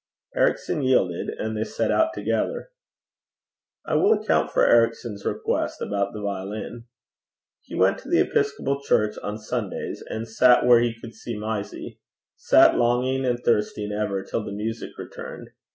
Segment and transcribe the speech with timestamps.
[0.35, 2.71] Ericson yielded; and they set out together.
[3.85, 6.85] I will account for Ericson's request about the violin.
[7.61, 11.99] He went to the episcopal church on Sundays, and sat where he could see Mysie
[12.35, 15.51] sat longing and thirsting ever till the music returned.